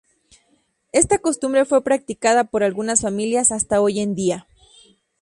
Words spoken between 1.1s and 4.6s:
costumbre fue practicada por algunas familias hasta hoy en día.